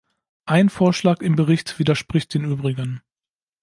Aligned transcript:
Ein 0.47 0.69
Vorschlag 0.69 1.21
im 1.21 1.35
Bericht 1.35 1.77
widerspricht 1.77 2.33
den 2.33 2.45
übrigen. 2.45 3.03